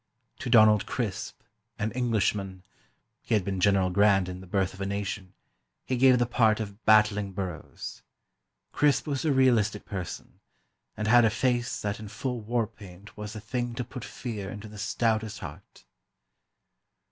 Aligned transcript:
To 0.39 0.49
Donald 0.49 0.87
Crisp, 0.87 1.43
an 1.77 1.91
Englishman 1.91 2.63
(he 3.21 3.35
had 3.35 3.45
been 3.45 3.59
General 3.59 3.91
Grant 3.91 4.27
in 4.27 4.41
"The 4.41 4.47
Birth 4.47 4.73
of 4.73 4.81
a 4.81 4.85
Nation"), 4.87 5.35
he 5.85 5.95
gave 5.95 6.17
the 6.17 6.25
part 6.25 6.59
of 6.59 6.83
Battling 6.85 7.33
Burrows. 7.33 8.01
Crisp 8.71 9.05
was 9.05 9.25
a 9.25 9.31
realistic 9.31 9.85
person, 9.85 10.39
and 10.97 11.07
had 11.07 11.23
a 11.23 11.29
face 11.29 11.79
that 11.83 11.99
in 11.99 12.07
full 12.07 12.41
war 12.41 12.65
paint 12.65 13.15
was 13.15 13.35
a 13.35 13.39
thing 13.39 13.75
to 13.75 13.83
put 13.83 14.03
fear 14.03 14.49
into 14.49 14.67
the 14.67 14.79
stoutest 14.79 15.37
heart. 15.37 15.85